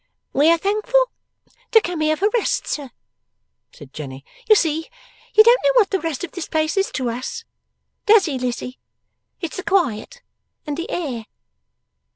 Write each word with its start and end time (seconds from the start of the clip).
'We 0.33 0.49
are 0.51 0.57
thankful 0.57 1.11
to 1.73 1.79
come 1.79 1.99
here 2.01 2.17
for 2.17 2.27
rest, 2.33 2.65
sir,' 2.65 2.89
said 3.71 3.93
Jenny. 3.93 4.25
'You 4.49 4.55
see, 4.55 4.89
you 5.35 5.43
don't 5.43 5.61
know 5.63 5.73
what 5.75 5.91
the 5.91 5.99
rest 5.99 6.23
of 6.23 6.31
this 6.31 6.47
place 6.47 6.75
is 6.75 6.91
to 6.93 7.11
us; 7.11 7.43
does 8.07 8.25
he, 8.25 8.39
Lizzie? 8.39 8.79
It's 9.41 9.57
the 9.57 9.63
quiet, 9.63 10.23
and 10.65 10.75
the 10.75 10.89
air. 10.89 11.25